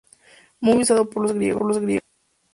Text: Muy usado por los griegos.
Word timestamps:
Muy 0.59 0.81
usado 0.81 1.07
por 1.11 1.21
los 1.21 1.33
griegos. 1.33 1.61